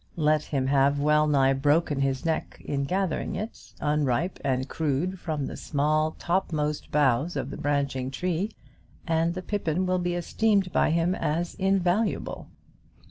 Let 0.17 0.45
him 0.45 0.65
have 0.65 0.99
well 0.99 1.27
nigh 1.27 1.53
broken 1.53 1.99
his 2.01 2.25
neck 2.25 2.59
in 2.65 2.85
gathering 2.85 3.35
it, 3.35 3.73
unripe 3.79 4.39
and 4.43 4.67
crude, 4.67 5.19
from 5.19 5.45
the 5.45 5.55
small 5.55 6.13
topmost 6.17 6.89
boughs 6.91 7.35
of 7.35 7.51
the 7.51 7.57
branching 7.57 8.09
tree, 8.09 8.49
and 9.05 9.35
the 9.35 9.43
pippin 9.43 9.85
will 9.85 9.99
be 9.99 10.15
esteemed 10.15 10.71
by 10.73 10.89
him 10.89 11.13
as 11.13 11.53
invaluable. 11.53 12.47